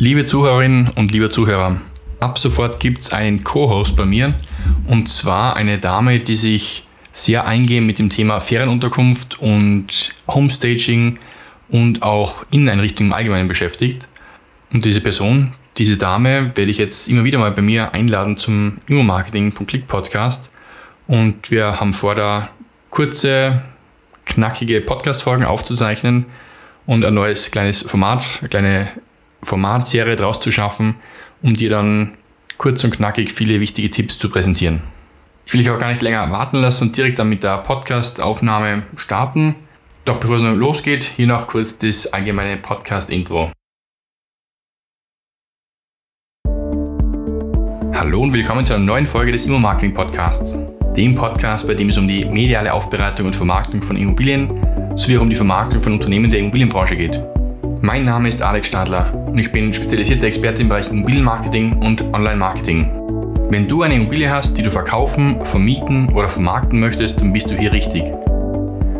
[0.00, 1.80] Liebe Zuhörerinnen und liebe Zuhörer,
[2.20, 4.34] ab sofort gibt es einen Co-Host bei mir
[4.86, 11.18] und zwar eine Dame, die sich sehr eingehend mit dem Thema Ferienunterkunft und Homestaging
[11.68, 14.06] und auch Inneneinrichtungen im Allgemeinen beschäftigt.
[14.72, 18.76] Und diese Person, diese Dame, werde ich jetzt immer wieder mal bei mir einladen zum
[18.86, 20.52] Immomarketing.click Podcast.
[21.08, 22.50] Und wir haben vor, da
[22.90, 23.62] kurze,
[24.26, 26.26] knackige Podcast-Folgen aufzuzeichnen
[26.86, 28.88] und ein neues kleines Format, eine kleine
[29.42, 30.96] Formatserie draus zu schaffen,
[31.42, 32.14] um dir dann
[32.56, 34.82] kurz und knackig viele wichtige Tipps zu präsentieren.
[35.46, 38.82] Ich will dich auch gar nicht länger warten lassen und direkt dann mit der Podcast-Aufnahme
[38.96, 39.54] starten.
[40.04, 43.52] Doch bevor es noch losgeht, hier noch kurz das allgemeine Podcast-Intro.
[47.94, 50.58] Hallo und willkommen zu einer neuen Folge des Immo-Marketing-Podcasts.
[50.96, 54.48] Dem Podcast, bei dem es um die mediale Aufbereitung und Vermarktung von Immobilien
[54.96, 57.20] sowie auch um die Vermarktung von Unternehmen der Immobilienbranche geht.
[57.80, 62.90] Mein Name ist Alex Stadler und ich bin spezialisierter Experte im Bereich Immobilienmarketing und Online-Marketing.
[63.50, 67.54] Wenn du eine Immobilie hast, die du verkaufen, vermieten oder vermarkten möchtest, dann bist du
[67.54, 68.02] hier richtig.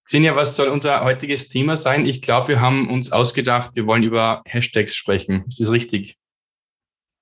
[0.05, 2.05] Xenia, was soll unser heutiges Thema sein?
[2.05, 5.43] Ich glaube, wir haben uns ausgedacht, wir wollen über Hashtags sprechen.
[5.47, 6.17] Ist das richtig?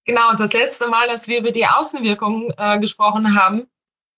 [0.06, 3.64] Genau, das letzte Mal, dass wir über die Außenwirkung äh, gesprochen haben,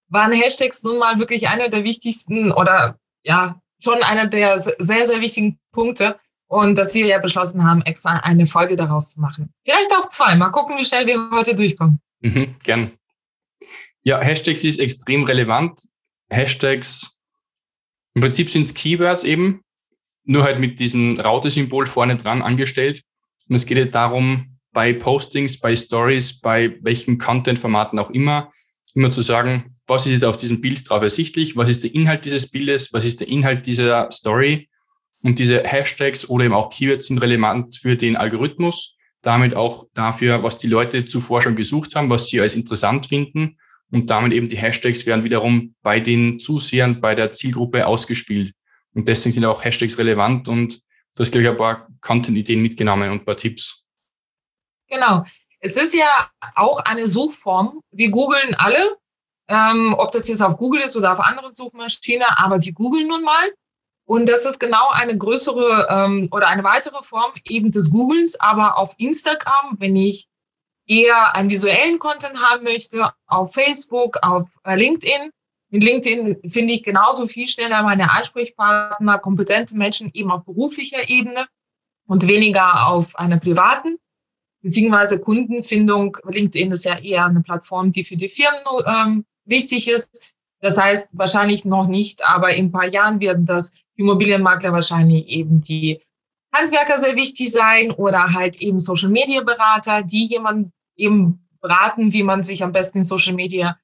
[0.09, 5.21] waren Hashtags nun mal wirklich einer der wichtigsten oder ja, schon einer der sehr, sehr
[5.21, 6.19] wichtigen Punkte.
[6.49, 9.53] Und dass wir ja beschlossen haben, extra eine Folge daraus zu machen.
[9.65, 10.35] Vielleicht auch zwei.
[10.35, 11.99] Mal gucken, wie schnell wir heute durchkommen.
[12.21, 12.97] Mhm, gern.
[14.03, 15.81] Ja, Hashtags ist extrem relevant.
[16.29, 17.21] Hashtags,
[18.15, 19.61] im Prinzip sind es Keywords eben,
[20.23, 23.03] nur halt mit diesem Raute-Symbol vorne dran angestellt.
[23.47, 28.51] Und es geht ja darum, bei Postings, bei Stories, bei welchen Content-Formaten auch immer,
[28.93, 32.25] immer zu sagen, was ist jetzt auf diesem Bild drauf ersichtlich, was ist der Inhalt
[32.25, 34.69] dieses Bildes, was ist der Inhalt dieser Story.
[35.23, 40.43] Und diese Hashtags oder eben auch Keywords sind relevant für den Algorithmus damit auch dafür,
[40.43, 43.57] was die Leute zuvor schon gesucht haben, was sie als interessant finden.
[43.91, 48.53] Und damit eben die Hashtags werden wiederum bei den Zusehern, bei der Zielgruppe ausgespielt.
[48.93, 50.81] Und deswegen sind auch Hashtags relevant und
[51.15, 53.85] du hast, glaube ich, ein paar Content-Ideen mitgenommen und ein paar Tipps.
[54.89, 55.23] Genau.
[55.59, 57.81] Es ist ja auch eine Suchform.
[57.91, 58.97] Wir googeln alle,
[59.47, 63.23] ähm, ob das jetzt auf Google ist oder auf andere Suchmaschine, aber wir googeln nun
[63.23, 63.51] mal.
[64.07, 68.77] Und das ist genau eine größere ähm, oder eine weitere Form eben des Googlens, aber
[68.77, 70.29] auf Instagram, wenn ich
[70.87, 75.31] eher einen visuellen Content haben möchte, auf Facebook, auf äh, LinkedIn.
[75.71, 81.45] Mit LinkedIn finde ich genauso viel schneller meine Ansprechpartner, kompetente Menschen eben auf beruflicher Ebene
[82.07, 83.97] und weniger auf einer privaten,
[84.61, 86.17] beziehungsweise Kundenfindung.
[86.23, 90.31] LinkedIn ist ja eher eine Plattform, die für die Firmen ähm, wichtig ist.
[90.61, 95.61] Das heißt wahrscheinlich noch nicht, aber in ein paar Jahren werden das Immobilienmakler wahrscheinlich eben
[95.61, 96.01] die
[96.53, 102.23] Handwerker sehr wichtig sein oder halt eben Social Media Berater, die jemand eben beraten, wie
[102.23, 103.77] man sich am besten in Social Media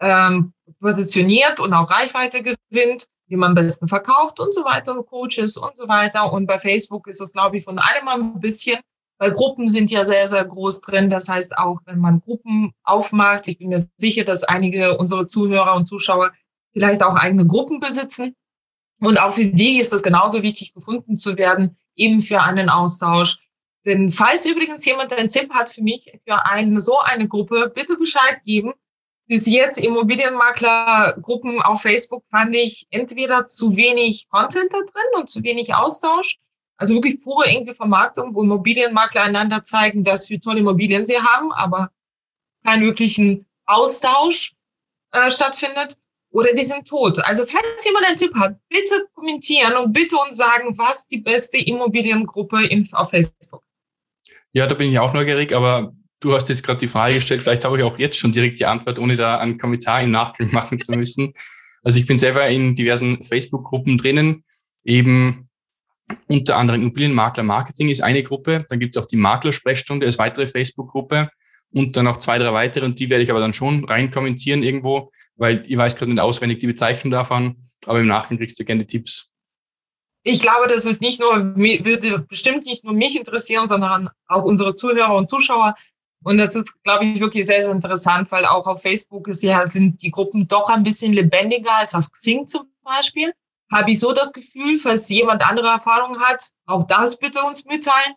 [0.00, 5.56] ähm, positioniert und auch Reichweite gewinnt, wie man am besten verkauft und so weiter, Coaches
[5.56, 6.32] und so weiter.
[6.32, 8.78] Und bei Facebook ist es, glaube ich, von allem ein bisschen,
[9.18, 11.10] weil Gruppen sind ja sehr, sehr groß drin.
[11.10, 15.74] Das heißt auch, wenn man Gruppen aufmacht, ich bin mir sicher, dass einige unserer Zuhörer
[15.74, 16.32] und Zuschauer
[16.72, 18.34] vielleicht auch eigene Gruppen besitzen.
[19.00, 23.38] Und auch für die ist es genauso wichtig, gefunden zu werden, eben für einen Austausch.
[23.84, 27.96] Denn falls übrigens jemand einen Tipp hat für mich, für eine, so eine Gruppe, bitte
[27.96, 28.74] Bescheid geben.
[29.28, 35.42] bis jetzt Immobilienmaklergruppen auf Facebook fand ich entweder zu wenig Content da drin und zu
[35.42, 36.38] wenig Austausch.
[36.78, 41.52] Also wirklich pure irgendwie Vermarktung, wo Immobilienmakler einander zeigen, dass wir tolle Immobilien sie haben,
[41.52, 41.90] aber
[42.64, 44.54] keinen wirklichen Austausch
[45.12, 45.98] äh, stattfindet.
[46.30, 47.18] Oder die sind tot.
[47.24, 51.56] Also falls jemand einen Tipp hat, bitte kommentieren und bitte uns sagen, was die beste
[51.56, 53.62] Immobiliengruppe in, auf Facebook.
[54.52, 57.64] Ja, da bin ich auch neugierig, aber du hast jetzt gerade die Frage gestellt, vielleicht
[57.64, 60.78] habe ich auch jetzt schon direkt die Antwort, ohne da einen Kommentar im Nachgang machen
[60.80, 61.32] zu müssen.
[61.82, 64.44] Also ich bin selber in diversen Facebook-Gruppen drinnen,
[64.84, 65.48] eben
[66.26, 70.46] unter anderem Immobilienmakler Marketing ist eine Gruppe, dann gibt es auch die Maklersprechstunde als weitere
[70.46, 71.30] Facebook-Gruppe
[71.72, 74.62] und dann noch zwei, drei weitere und die werde ich aber dann schon rein kommentieren
[74.62, 77.56] irgendwo, weil ich weiß gerade nicht auswendig die Bezeichnung davon,
[77.86, 79.30] aber im Nachgang kriegst du gerne Tipps
[80.28, 84.74] ich glaube, das ist nicht nur, würde bestimmt nicht nur mich interessieren, sondern auch unsere
[84.74, 85.74] Zuhörer und Zuschauer.
[86.24, 89.66] Und das ist, glaube ich, wirklich sehr, sehr interessant, weil auch auf Facebook ist ja,
[89.66, 93.32] sind die Gruppen doch ein bisschen lebendiger als auf Xing zum Beispiel.
[93.72, 98.14] Habe ich so das Gefühl, falls jemand andere Erfahrungen hat, auch das bitte uns mitteilen.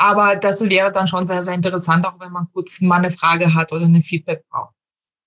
[0.00, 3.52] Aber das wäre dann schon sehr, sehr interessant, auch wenn man kurz mal eine Frage
[3.52, 4.74] hat oder eine Feedback braucht.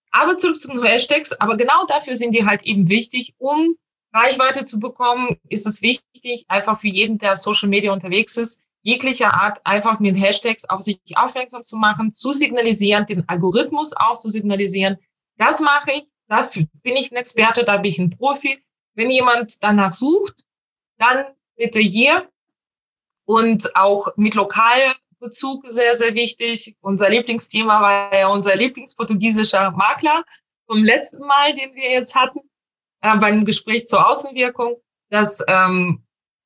[0.09, 1.31] Aber zurück zu den Hashtags.
[1.39, 3.75] Aber genau dafür sind die halt eben wichtig, um
[4.15, 8.63] Reichweite zu bekommen, ist es wichtig, einfach für jeden, der auf Social Media unterwegs ist,
[8.81, 14.17] jeglicher Art einfach mit Hashtags auf sich aufmerksam zu machen, zu signalisieren, den Algorithmus auch
[14.17, 14.97] zu signalisieren.
[15.37, 18.57] Das mache ich, dafür bin ich ein Experte, da bin ich ein Profi.
[18.95, 20.41] Wenn jemand danach sucht,
[20.97, 21.25] dann
[21.57, 22.27] bitte hier
[23.25, 26.75] und auch mit Lokalbezug sehr, sehr wichtig.
[26.81, 30.23] Unser Lieblingsthema war ja unser Lieblingsportugiesischer Makler
[30.67, 32.39] vom letzten Mal, den wir jetzt hatten
[33.01, 34.77] äh, beim Gespräch zur Außenwirkung,
[35.09, 36.03] dass ähm,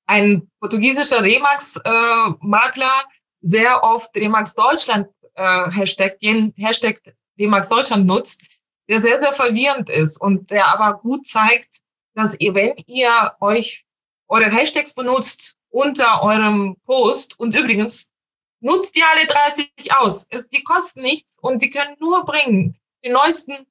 [0.08, 7.00] ein portugiesischer Remax-Makler äh, sehr oft Remax Deutschland äh, Hashtag, den Hashtag
[7.40, 8.44] Remax Deutschland nutzt,
[8.90, 11.80] der sehr, sehr verwirrend ist und der aber gut zeigt,
[12.16, 13.86] dass ihr, wenn ihr euch
[14.28, 18.12] eure Hashtags benutzt unter eurem Post und übrigens
[18.60, 20.28] nutzt die alle 30 aus.
[20.30, 23.68] Es, die kosten nichts und die können nur bringen den neuesten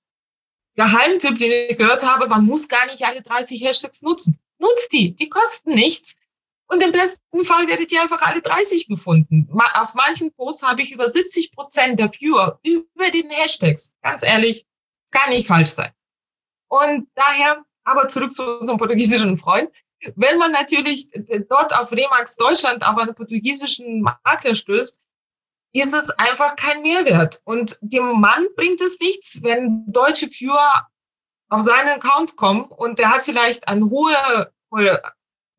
[0.76, 4.38] Geheimtipp, den ich gehört habe, man muss gar nicht alle 30 Hashtags nutzen.
[4.58, 6.16] Nutzt die, die kosten nichts.
[6.68, 9.48] Und im besten Fall werdet ihr einfach alle 30 gefunden.
[9.74, 13.94] Auf manchen Posts habe ich über 70 Prozent der Viewer über den Hashtags.
[14.02, 14.66] Ganz ehrlich,
[15.12, 15.92] kann nicht falsch sein.
[16.68, 19.70] Und daher, aber zurück zu unserem portugiesischen Freund.
[20.14, 21.08] Wenn man natürlich
[21.48, 25.00] dort auf Remax Deutschland auf einen portugiesischen Makler stößt,
[25.72, 27.40] ist es einfach kein Mehrwert.
[27.44, 30.86] Und dem Mann bringt es nichts, wenn deutsche Viewer
[31.48, 35.02] auf seinen Account kommen und der hat vielleicht eine hohe, hohe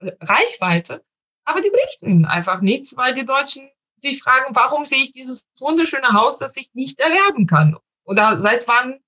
[0.01, 1.03] Reichweite,
[1.45, 3.69] aber die bringt ihnen einfach nichts, weil die Deutschen
[3.99, 7.77] sich fragen, warum sehe ich dieses wunderschöne Haus, das ich nicht erwerben kann?
[8.03, 8.99] Oder seit wann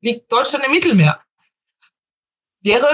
[0.00, 1.22] liegt Deutschland im Mittelmeer?
[2.62, 2.86] Wäre,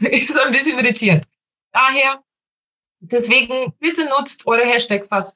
[0.10, 1.26] ist ein bisschen irritierend.
[1.72, 2.22] Daher,
[3.00, 5.34] deswegen bitte nutzt eure Hashtags, was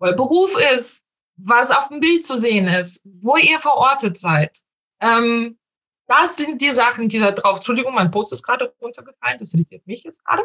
[0.00, 1.04] euer Beruf ist,
[1.36, 4.58] was auf dem Bild zu sehen ist, wo ihr verortet seid.
[5.00, 5.58] Ähm,
[6.06, 7.56] das sind die Sachen, die da drauf.
[7.56, 10.44] Entschuldigung, mein Post ist gerade runtergefallen, das irritiert mich jetzt gerade.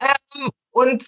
[0.00, 1.06] Ähm, und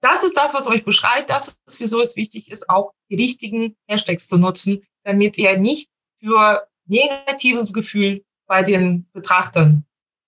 [0.00, 1.30] das ist das, was euch beschreibt.
[1.30, 5.90] Das ist, wieso es wichtig ist, auch die richtigen Hashtags zu nutzen, damit ihr nicht
[6.20, 9.85] für negatives Gefühl bei den Betrachtern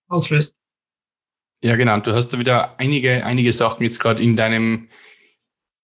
[0.09, 0.57] auslöst.
[1.63, 1.99] Ja, genau.
[1.99, 4.89] Du hast da wieder einige, einige Sachen jetzt gerade in deinem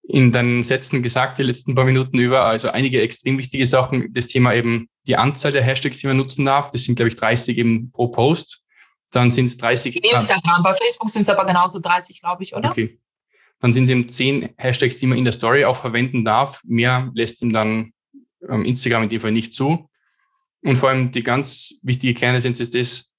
[0.07, 2.45] in deinen Sätzen gesagt, die letzten paar Minuten über.
[2.45, 4.13] Also einige extrem wichtige Sachen.
[4.13, 6.71] Das Thema eben die Anzahl der Hashtags, die man nutzen darf.
[6.71, 8.63] Das sind, glaube ich, 30 eben pro Post.
[9.11, 9.97] Dann sind es 30.
[9.97, 12.71] In Instagram, bei Facebook sind es aber genauso 30, glaube ich, oder?
[12.71, 13.01] Okay.
[13.61, 16.61] Dann sind es eben 10 Hashtags, die man in der Story auch verwenden darf.
[16.65, 17.93] Mehr lässt ihm dann
[18.49, 19.89] ähm, Instagram in dem Fall nicht zu.
[20.65, 23.11] Und vor allem die ganz wichtige Kernessenz ist das,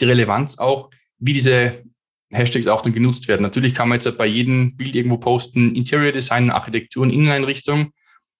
[0.00, 1.84] die Relevanz auch, wie diese
[2.32, 3.42] Hashtags auch dann genutzt werden.
[3.42, 7.92] Natürlich kann man jetzt bei jedem Bild irgendwo posten, Interior Design, Architektur und Inneneinrichtung.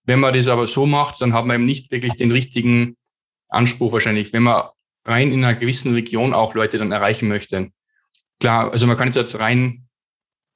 [0.04, 2.96] Wenn man das aber so macht, dann hat man eben nicht wirklich den richtigen
[3.48, 4.64] Anspruch wahrscheinlich, wenn man
[5.04, 7.70] rein in einer gewissen Region auch Leute dann erreichen möchte.
[8.40, 9.86] Klar, also man kann jetzt rein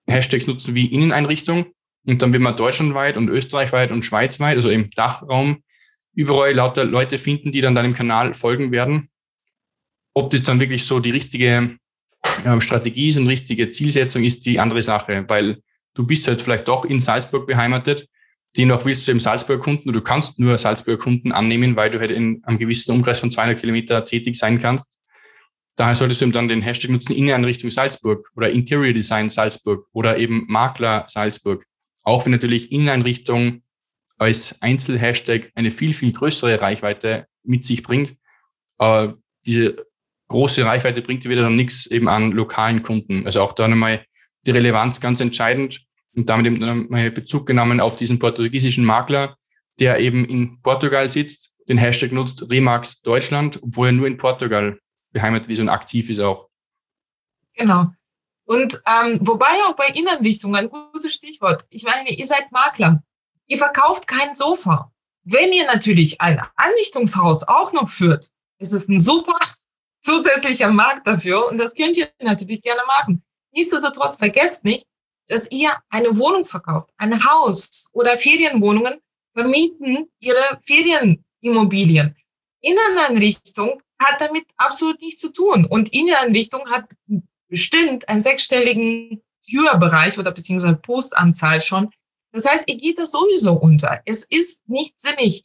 [0.09, 1.67] Hashtags nutzen wie Inneneinrichtung
[2.07, 5.63] und dann will man deutschlandweit und österreichweit und schweizweit, also im Dachraum,
[6.15, 9.11] überall lauter Leute finden, die dann deinem Kanal folgen werden.
[10.17, 11.77] Ob das dann wirklich so die richtige
[12.47, 15.59] ähm, Strategie ist und richtige Zielsetzung ist die andere Sache, weil
[15.93, 18.09] du bist halt vielleicht doch in Salzburg beheimatet,
[18.57, 22.01] dennoch willst du eben Salzburger Kunden oder du kannst nur Salzburger Kunden annehmen, weil du
[22.01, 24.99] halt in einem gewissen Umkreis von 200 Kilometer tätig sein kannst.
[25.77, 30.17] Daher solltest du eben dann den Hashtag nutzen, Inneneinrichtung Salzburg oder Interior Design Salzburg oder
[30.17, 31.67] eben Makler Salzburg.
[32.05, 33.61] Auch wenn natürlich Inneneinrichtung
[34.17, 38.17] als Einzelhashtag eine viel, viel größere Reichweite mit sich bringt,
[38.79, 39.86] Aber diese
[40.29, 43.27] große Reichweite bringt wieder dann nichts eben an lokalen Kunden.
[43.27, 44.05] Also auch da nochmal
[44.47, 45.83] die Relevanz ganz entscheidend
[46.15, 49.37] und damit eben nochmal Bezug genommen auf diesen portugiesischen Makler,
[49.81, 54.79] der eben in Portugal sitzt, den Hashtag nutzt Remax Deutschland, obwohl er nur in Portugal
[55.13, 56.49] beheimatet ist und aktiv ist auch.
[57.55, 57.91] Genau.
[58.45, 61.67] Und ähm, wobei auch bei Innenrichtung ein gutes Stichwort.
[61.71, 63.03] Ich meine, ihr seid Makler.
[63.49, 64.93] Ihr verkauft kein Sofa.
[65.25, 69.39] Wenn ihr natürlich ein Anrichtungshaus auch noch führt, ist es ein super
[70.07, 73.23] zusätzlicher Markt dafür und das könnt ihr natürlich gerne machen.
[73.53, 74.87] Nichtsdestotrotz vergesst nicht,
[75.29, 79.01] dass ihr eine Wohnung verkauft, ein Haus oder Ferienwohnungen
[79.35, 82.17] vermieten ihre Ferienimmobilien.
[82.61, 86.89] Inneneinrichtung hat damit absolut nichts zu tun und Inneneinrichtung hat
[87.49, 91.91] bestimmt einen sechsstelligen Viewerbereich oder beziehungsweise Postanzahl schon.
[92.33, 94.01] Das heißt, ihr geht das sowieso unter.
[94.05, 95.43] Es ist nicht sinnig.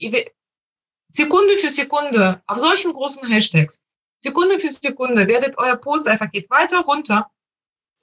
[1.08, 3.82] Sekunde für Sekunde auf solchen großen Hashtags,
[4.24, 7.30] Sekunde für Sekunde werdet euer Post einfach geht weiter runter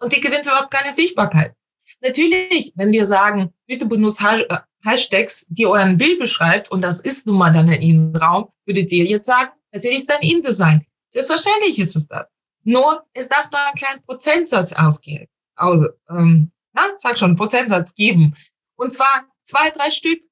[0.01, 1.55] und die gewinnt überhaupt keine Sichtbarkeit.
[2.01, 4.47] Natürlich, wenn wir sagen, bitte benutzt äh,
[4.85, 9.05] Hashtags, die euren Bild beschreibt und das ist nun mal dann ein Innenraum, würdet ihr
[9.05, 10.87] jetzt sagen, natürlich ist ein InDesign.
[11.11, 12.29] Selbstverständlich ist es das.
[12.65, 15.27] Nur, es darf nur einen kleinen Prozentsatz ausgehen.
[15.57, 18.37] Also, ähm, na, sag schon, Prozentsatz geben.
[18.77, 20.23] Und zwar zwei, drei Stück.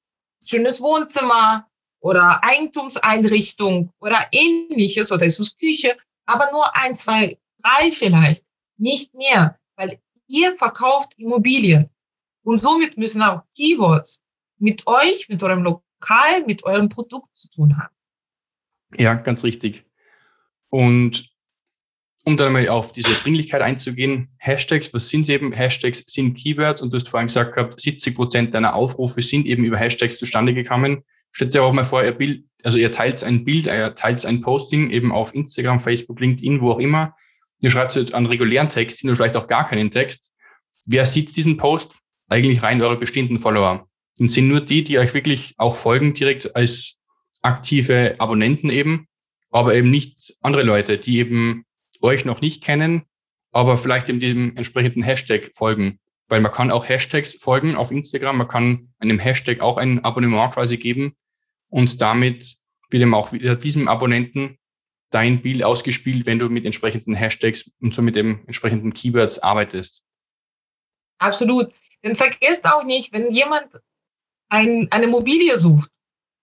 [0.45, 1.67] Schönes Wohnzimmer
[2.07, 5.97] oder Eigentumseinrichtung oder ähnliches oder ist es Küche.
[6.25, 8.45] Aber nur ein, zwei, drei vielleicht.
[8.77, 9.59] Nicht mehr.
[9.75, 9.99] Weil
[10.29, 11.91] ihr verkauft Immobilien.
[12.45, 14.25] Und somit müssen auch Keywords
[14.59, 17.95] mit euch, mit eurem Lokal, mit eurem Produkt zu tun haben.
[18.97, 19.85] Ja, ganz richtig.
[20.71, 21.29] Und
[22.25, 25.53] um dann mal auf diese Dringlichkeit einzugehen, Hashtags, was sind sie eben?
[25.53, 29.65] Hashtags sind Keywords und du hast vorhin gesagt gehabt, 70 Prozent deiner Aufrufe sind eben
[29.65, 31.03] über Hashtags zustande gekommen.
[31.33, 34.41] Stellt sich auch mal vor, ihr Bild, also ihr teilt ein Bild, ihr teilt ein
[34.41, 37.15] Posting eben auf Instagram, Facebook, LinkedIn, wo auch immer.
[37.63, 40.33] Ihr schreibt einen regulären Text hin oder vielleicht auch gar keinen Text.
[40.87, 41.95] Wer sieht diesen Post?
[42.29, 43.89] Eigentlich rein eure bestehenden Follower.
[44.19, 46.99] Und sind nur die, die euch wirklich auch folgen, direkt als
[47.43, 49.07] aktive Abonnenten eben,
[49.51, 51.65] aber eben nicht andere Leute, die eben
[52.01, 53.03] euch noch nicht kennen,
[53.53, 55.99] aber vielleicht in dem entsprechenden Hashtag folgen.
[56.29, 60.53] Weil man kann auch Hashtags folgen auf Instagram, man kann einem Hashtag auch ein Abonnement
[60.53, 61.17] quasi geben
[61.69, 62.57] und damit
[62.91, 64.59] wird eben auch wieder diesem Abonnenten
[65.11, 70.03] dein Bild ausgespielt, wenn du mit entsprechenden Hashtags und so mit dem entsprechenden Keywords arbeitest.
[71.19, 71.73] Absolut.
[72.03, 73.81] Denn vergesst auch nicht, wenn jemand
[74.49, 75.91] ein, eine Immobilie sucht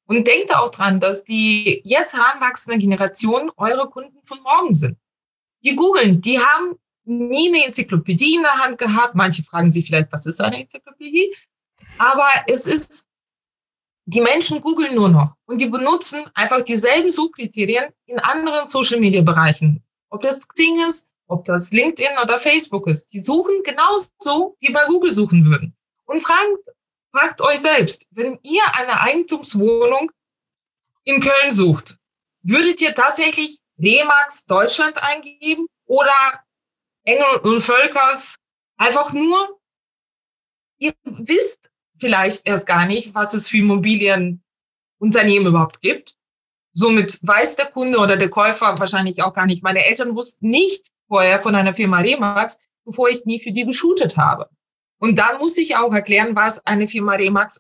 [0.08, 4.98] und denkt auch dran, dass die jetzt heranwachsende Generation eure Kunden von morgen sind
[5.64, 9.16] die googeln, die haben nie eine Enzyklopädie in der Hand gehabt.
[9.16, 11.36] Manche fragen sich vielleicht, was ist eine Enzyklopädie?
[11.98, 13.08] Aber es ist,
[14.06, 19.22] die Menschen googeln nur noch und die benutzen einfach dieselben Suchkriterien in anderen Social Media
[19.22, 19.84] Bereichen.
[20.10, 23.08] Ob das Xing ist, ob das LinkedIn oder Facebook ist.
[23.14, 25.76] Die suchen genauso, wie bei Google suchen würden.
[26.06, 26.70] Und fragt,
[27.12, 30.12] fragt euch selbst, wenn ihr eine Eigentumswohnung
[31.06, 31.98] in Köln sucht,
[32.42, 36.44] würdet ihr tatsächlich Remax Deutschland eingegeben oder
[37.04, 38.36] Engel und Völkers
[38.78, 39.60] einfach nur,
[40.78, 41.70] ihr wisst
[42.00, 46.16] vielleicht erst gar nicht, was es für Immobilienunternehmen überhaupt gibt.
[46.74, 49.64] Somit weiß der Kunde oder der Käufer wahrscheinlich auch gar nicht.
[49.64, 54.18] Meine Eltern wussten nicht vorher von einer Firma Remax, bevor ich nie für die geshootet
[54.18, 54.50] habe.
[55.00, 57.60] Und dann musste ich auch erklären, was eine Firma Remax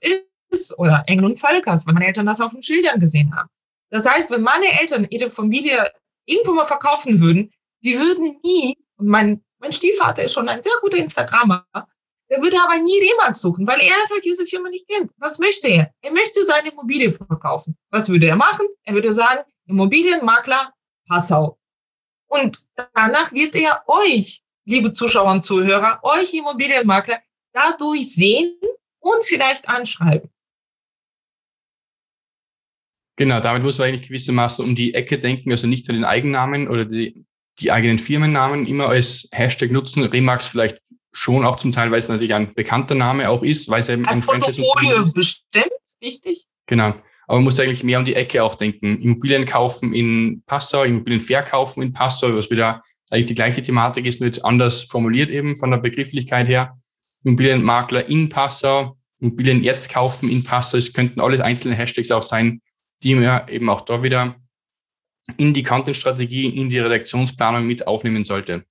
[0.50, 3.50] ist oder Engel und Völkers, weil meine Eltern das auf den Schildern gesehen haben.
[3.89, 5.91] Das heißt, wenn meine Eltern ihre Familie
[6.25, 10.98] irgendwo mal verkaufen würden, die würden nie, mein, mein Stiefvater ist schon ein sehr guter
[10.98, 11.65] Instagrammer,
[12.29, 15.12] der würde aber nie Remax suchen, weil er einfach diese Firma nicht kennt.
[15.17, 15.93] Was möchte er?
[16.01, 17.77] Er möchte seine Immobilie verkaufen.
[17.91, 18.65] Was würde er machen?
[18.83, 20.74] Er würde sagen, Immobilienmakler
[21.07, 21.60] Passau.
[22.27, 27.19] Und danach wird er euch, liebe Zuschauer und Zuhörer, euch Immobilienmakler
[27.53, 28.57] dadurch sehen
[29.00, 30.29] und vielleicht anschreiben.
[33.15, 36.67] Genau, damit muss man eigentlich gewissermaßen um die Ecke denken, also nicht nur den Eigennamen
[36.67, 37.27] oder die,
[37.60, 40.03] die eigenen Firmennamen immer als Hashtag nutzen.
[40.03, 40.79] Remax vielleicht
[41.12, 44.05] schon auch zum Teil, weil es natürlich ein bekannter Name auch ist, weil es eben
[44.05, 45.67] Als ein Portfolio bestimmt,
[46.00, 46.45] wichtig.
[46.65, 46.95] Genau.
[47.27, 49.01] Aber man muss eigentlich mehr um die Ecke auch denken.
[49.01, 54.19] Immobilien kaufen in Passau, Immobilien verkaufen in Passau, was wieder eigentlich die gleiche Thematik ist,
[54.19, 56.77] nur jetzt anders formuliert eben von der Begrifflichkeit her.
[57.24, 62.62] Immobilienmakler in Passau, Immobilien jetzt kaufen in Passau, es könnten alles einzelne Hashtags auch sein,
[63.03, 64.36] die man eben auch da wieder
[65.38, 68.65] in die Content-Strategie, in die Redaktionsplanung mit aufnehmen sollte.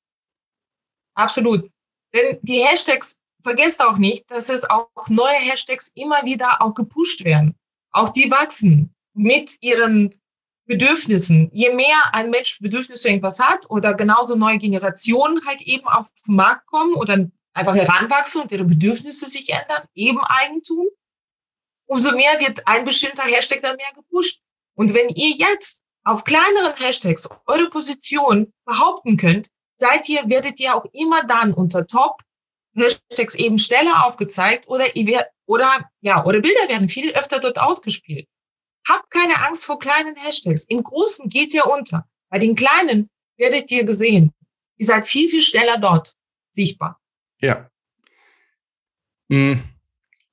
[1.14, 1.70] Absolut.
[2.14, 7.24] Denn die Hashtags, vergesst auch nicht, dass es auch neue Hashtags immer wieder auch gepusht
[7.24, 7.58] werden.
[7.90, 10.14] Auch die wachsen mit ihren
[10.66, 11.50] Bedürfnissen.
[11.52, 16.08] Je mehr ein Mensch Bedürfnis für irgendwas hat oder genauso neue Generationen halt eben auf
[16.26, 20.86] den Markt kommen oder einfach heranwachsen und ihre Bedürfnisse sich ändern, eben Eigentum,
[21.86, 24.40] umso mehr wird ein bestimmter Hashtag dann mehr gepusht.
[24.74, 30.74] Und wenn ihr jetzt auf kleineren Hashtags eure Position behaupten könnt, seid ihr, werdet ihr
[30.74, 32.20] auch immer dann unter Top
[32.74, 38.26] Hashtags eben schneller aufgezeigt oder ihr oder, ja, oder Bilder werden viel öfter dort ausgespielt.
[38.88, 40.64] Habt keine Angst vor kleinen Hashtags.
[40.64, 42.08] Im Großen geht ihr unter.
[42.30, 44.32] Bei den kleinen werdet ihr gesehen.
[44.76, 46.14] Ihr seid viel, viel schneller dort
[46.50, 47.00] sichtbar.
[47.38, 47.70] Ja.
[49.28, 49.62] Mhm.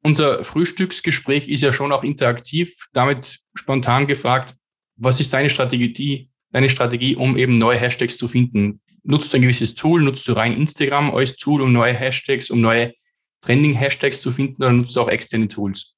[0.02, 2.88] Unser Frühstücksgespräch ist ja schon auch interaktiv.
[2.94, 4.56] Damit spontan gefragt,
[5.00, 8.82] was ist deine Strategie, deine Strategie, um eben neue Hashtags zu finden?
[9.04, 10.02] Nutzt du ein gewisses Tool?
[10.02, 12.94] Nutzt du rein Instagram als Tool, um neue Hashtags, um neue
[13.42, 15.96] Trending-Hashtags zu finden oder nutzt du auch externe Tools?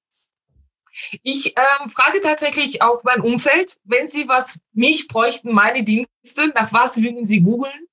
[1.24, 6.72] Ich ähm, frage tatsächlich auch mein Umfeld, wenn sie was mich bräuchten, meine Dienste, nach
[6.72, 7.88] was würden sie googeln?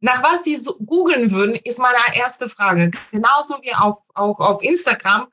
[0.00, 2.90] Nach was sie so googeln würden, ist meine erste Frage.
[3.10, 5.28] Genauso wie auf, auch auf Instagram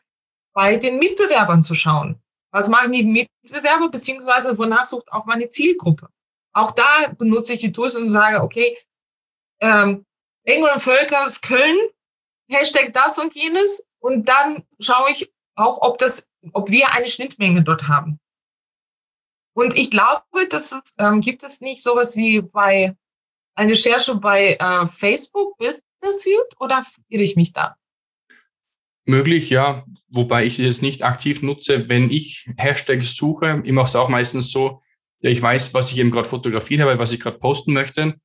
[0.53, 2.21] bei den Mitbewerbern zu schauen.
[2.55, 6.07] Was machen die Mitbewerber, beziehungsweise wonach sucht auch meine Zielgruppe?
[6.53, 8.77] Auch da benutze ich die Tools und sage, okay,
[9.59, 10.05] ähm,
[10.45, 11.77] Engel und Völkers Köln,
[12.49, 13.85] Hashtag das und jenes.
[13.99, 18.21] Und dann schaue ich auch, ob das, ob wir eine Schnittmenge dort haben.
[19.53, 22.95] Und ich glaube, dass es, ähm, gibt es nicht sowas wie bei
[23.55, 27.75] eine Recherche bei äh, Facebook Business Suite oder irre ich mich da?
[29.05, 29.83] Möglich, ja.
[30.09, 33.61] Wobei ich es nicht aktiv nutze, wenn ich Hashtags suche.
[33.63, 34.81] Ich mache es auch meistens so,
[35.19, 38.15] ich weiß, was ich eben gerade fotografiert habe, was ich gerade posten möchte.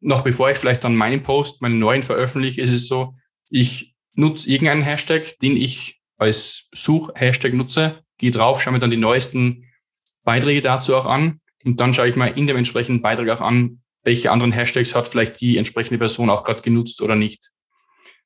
[0.00, 3.14] Noch bevor ich vielleicht dann meinen Post, meinen neuen veröffentliche, ist es so,
[3.50, 8.96] ich nutze irgendeinen Hashtag, den ich als Such-Hashtag nutze, gehe drauf, schaue mir dann die
[8.96, 9.64] neuesten
[10.24, 13.82] Beiträge dazu auch an und dann schaue ich mal in dem entsprechenden Beitrag auch an,
[14.02, 17.50] welche anderen Hashtags hat vielleicht die entsprechende Person auch gerade genutzt oder nicht.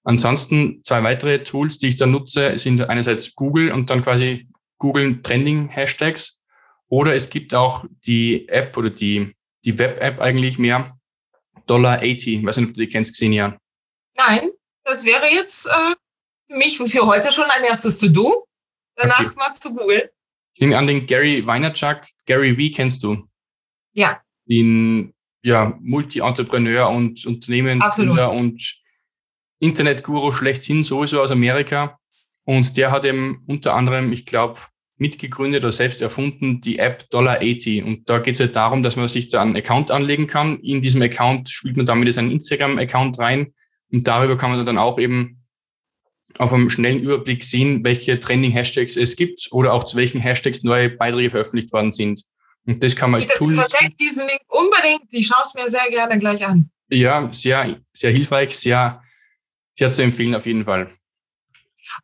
[0.05, 5.23] Ansonsten zwei weitere Tools, die ich da nutze, sind einerseits Google und dann quasi Google
[5.23, 6.41] Trending Hashtags.
[6.89, 10.99] Oder es gibt auch die App oder die, die Web-App eigentlich mehr,
[11.67, 12.29] Dollar 80.
[12.29, 13.57] Ich weiß nicht, ob du die kennst, Xenia.
[14.17, 14.51] Nein,
[14.85, 15.95] das wäre jetzt äh,
[16.51, 18.47] für mich für heute schon ein erstes To-Do.
[18.97, 19.35] Danach okay.
[19.37, 20.11] mal zu Google.
[20.55, 22.01] Ich nehme an den Gary Vaynerchuk.
[22.27, 23.29] Gary V kennst du?
[23.93, 24.21] Ja.
[24.47, 28.80] Den ja, Multi-Entrepreneur und Unternehmensgründer und
[29.61, 31.99] Internetguru schlechthin, sowieso aus Amerika.
[32.45, 34.59] Und der hat eben unter anderem, ich glaube,
[34.97, 37.85] mitgegründet oder selbst erfunden, die App Dollar80.
[37.85, 40.61] Und da geht es halt darum, dass man sich da einen Account anlegen kann.
[40.61, 43.55] In diesem Account spielt man damit seinen Instagram-Account rein.
[43.91, 45.43] Und darüber kann man dann auch eben
[46.39, 50.91] auf einem schnellen Überblick sehen, welche Trending-Hashtags es gibt oder auch zu welchen Hashtags neue
[50.91, 52.23] Beiträge veröffentlicht worden sind.
[52.67, 53.95] Und das kann man als Tool nutzen.
[53.99, 55.13] diesen Link unbedingt.
[55.13, 56.71] Ich schaue es mir sehr gerne gleich an.
[56.91, 59.03] Ja, sehr, sehr hilfreich, sehr,
[59.81, 60.91] sehr zu empfehlen auf jeden Fall.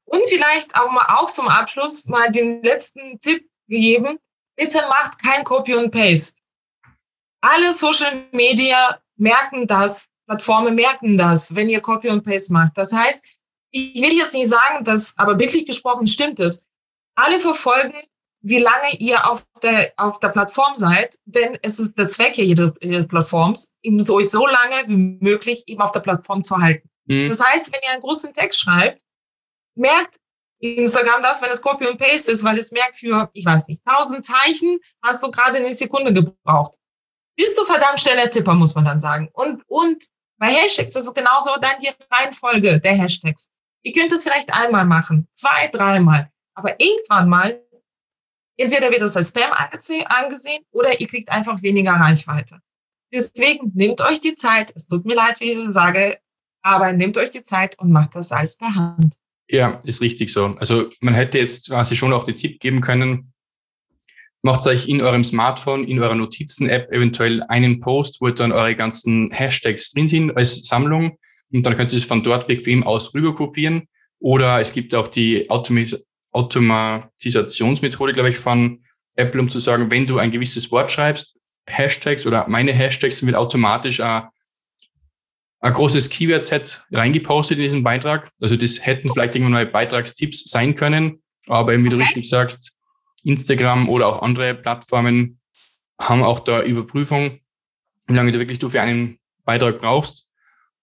[0.04, 4.18] Und vielleicht auch mal auch zum Abschluss mal den letzten Tipp gegeben.
[4.56, 6.40] Bitte macht kein Copy und Paste.
[7.42, 12.72] Alle Social Media merken das, Plattformen merken das, wenn ihr Copy und Paste macht.
[12.76, 13.24] Das heißt,
[13.70, 16.66] ich will jetzt nicht sagen, dass, aber wirklich gesprochen stimmt es.
[17.14, 18.00] Alle verfolgen
[18.40, 22.72] wie lange ihr auf der, auf der Plattform seid, denn es ist der Zweck jeder,
[22.80, 26.88] jeder Plattforms, eben so, so lange wie möglich eben auf der Plattform zu halten.
[27.06, 27.28] Mhm.
[27.28, 29.02] Das heißt, wenn ihr einen großen Text schreibt,
[29.74, 30.16] merkt
[30.58, 33.82] Instagram das, wenn es Copy und Paste ist, weil es merkt für, ich weiß nicht,
[33.84, 36.76] 1000 Zeichen hast du gerade eine Sekunde gebraucht.
[37.36, 39.28] Bist du verdammt schneller Tipper, muss man dann sagen.
[39.34, 40.04] Und, und
[40.38, 43.50] bei Hashtags ist es genauso dann die Reihenfolge der Hashtags.
[43.82, 46.30] Ihr könnt es vielleicht einmal machen, zwei, dreimal.
[46.54, 47.62] Aber irgendwann mal
[48.56, 52.60] Entweder wird das als Spam angesehen oder ihr kriegt einfach weniger Reichweite.
[53.12, 54.72] Deswegen nehmt euch die Zeit.
[54.74, 56.18] Es tut mir leid, wie ich sage,
[56.66, 59.14] aber nehmt euch die Zeit und macht das alles per Hand.
[59.48, 60.56] Ja, ist richtig so.
[60.58, 63.32] Also man hätte jetzt quasi schon auch den Tipp geben können,
[64.42, 69.30] macht euch in eurem Smartphone, in eurer Notizen-App eventuell einen Post, wo dann eure ganzen
[69.30, 71.18] Hashtags drin sind als Sammlung
[71.52, 73.86] und dann könnt ihr es von dort bequem aus rüber kopieren.
[74.18, 75.96] Oder es gibt auch die Automis
[76.32, 81.34] Automatisationsmethode, glaube ich, von Apple, um zu sagen, wenn du ein gewisses Wort schreibst,
[81.66, 84.24] Hashtags oder meine Hashtags, wird automatisch ein,
[85.66, 88.30] ein großes Keyword-Set reingepostet in diesen Beitrag.
[88.40, 92.72] Also das hätten vielleicht irgendwann neue Beitragstipps sein können, aber eben, wie du richtig sagst,
[93.24, 95.40] Instagram oder auch andere Plattformen
[96.00, 97.40] haben auch da Überprüfung,
[98.06, 100.28] wie lange du wirklich du für einen Beitrag brauchst.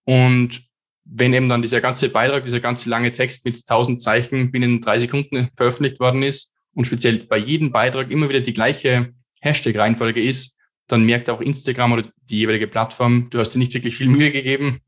[0.04, 0.64] Und
[1.06, 5.00] wenn eben dann dieser ganze Beitrag, dieser ganze lange Text mit 1000 Zeichen binnen drei
[5.00, 10.58] Sekunden veröffentlicht worden ist und speziell bei jedem Beitrag immer wieder die gleiche Hashtag-Reihenfolge ist,
[10.88, 14.32] dann merkt auch Instagram oder die jeweilige Plattform, du hast dir nicht wirklich viel Mühe
[14.32, 14.82] gegeben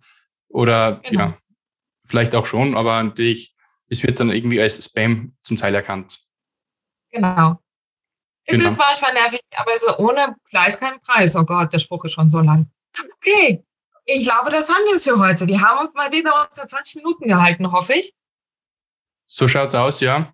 [0.47, 1.19] oder genau.
[1.19, 1.37] ja,
[2.05, 3.55] vielleicht auch schon, aber natürlich,
[3.87, 6.19] es wird dann irgendwie als Spam zum Teil erkannt.
[7.11, 7.59] Genau.
[8.45, 8.69] Es genau.
[8.69, 11.35] ist manchmal nervig, aber so ohne Fleiß kein Preis.
[11.35, 12.69] Oh Gott, der Spruch ist schon so lang.
[13.15, 13.63] Okay,
[14.05, 15.47] ich glaube, das haben wir für heute.
[15.47, 18.13] Wir haben uns mal wieder unter 20 Minuten gehalten, hoffe ich.
[19.25, 20.33] So schaut's aus, ja.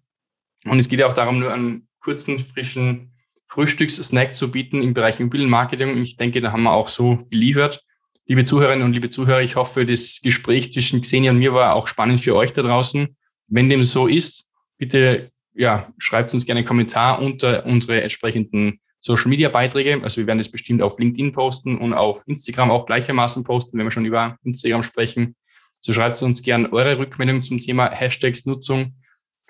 [0.66, 3.11] Und es geht ja auch darum, nur einen kurzen, frischen
[3.52, 5.98] Frühstückssnack zu bieten im Bereich Immobilienmarketing.
[5.98, 7.84] Ich denke, da haben wir auch so geliefert.
[8.26, 11.88] Liebe Zuhörerinnen und liebe Zuhörer, ich hoffe, das Gespräch zwischen Xenia und mir war auch
[11.88, 13.18] spannend für euch da draußen.
[13.48, 14.46] Wenn dem so ist,
[14.78, 20.02] bitte ja, schreibt uns gerne einen Kommentar unter unsere entsprechenden Social Media Beiträge.
[20.02, 23.86] Also wir werden das bestimmt auf LinkedIn posten und auf Instagram auch gleichermaßen posten, wenn
[23.86, 25.36] wir schon über Instagram sprechen.
[25.82, 28.96] So schreibt uns gerne eure Rückmeldung zum Thema Hashtags Nutzung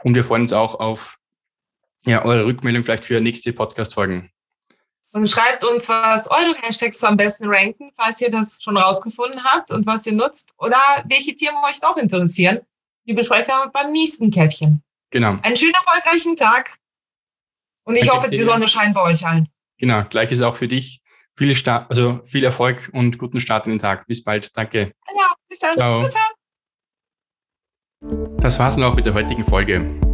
[0.01, 1.19] und wir freuen uns auch auf
[2.05, 4.29] ja, eure Rückmeldung vielleicht für nächste Podcast-Folgen.
[5.13, 9.69] Und schreibt uns, was eure Hashtags am besten ranken, falls ihr das schon rausgefunden habt
[9.71, 12.61] und was ihr nutzt oder welche Themen euch noch interessieren.
[13.05, 14.81] Die besprechen wir beim nächsten Käffchen.
[15.09, 15.37] Genau.
[15.43, 16.77] Einen schönen, erfolgreichen Tag.
[17.83, 19.49] Und ich Danke hoffe, die Sonne scheint bei euch allen.
[19.77, 21.01] Genau, gleiches auch für dich.
[21.35, 24.05] Viel, Start, also viel Erfolg und guten Start in den Tag.
[24.07, 24.55] Bis bald.
[24.55, 24.93] Danke.
[25.17, 25.73] Ja, bis dann.
[25.73, 26.07] Ciao.
[26.07, 26.23] ciao.
[28.39, 30.11] Das war's nun auch mit der heutigen Folge.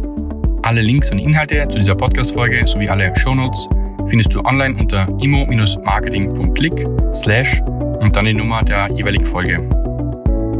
[0.68, 3.70] Alle Links und Inhalte zu dieser Podcast-Folge sowie alle Shownotes
[4.10, 7.62] findest du online unter imo-marketing.click slash
[8.00, 9.66] und dann die Nummer der jeweiligen Folge.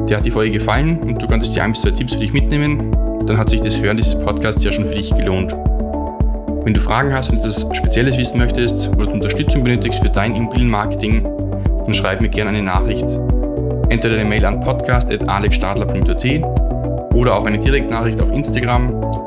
[0.09, 2.33] Dir hat die Folge gefallen und du konntest dir ein bis zwei Tipps für dich
[2.33, 2.91] mitnehmen,
[3.27, 5.53] dann hat sich das Hören dieses Podcasts ja schon für dich gelohnt.
[6.65, 11.23] Wenn du Fragen hast und etwas Spezielles wissen möchtest oder Unterstützung benötigst für dein Immobilienmarketing,
[11.85, 13.05] dann schreib mir gerne eine Nachricht.
[13.91, 16.25] Entweder eine Mail an podcast.alexstadler.at
[17.15, 19.08] oder auch eine Direktnachricht auf Instagram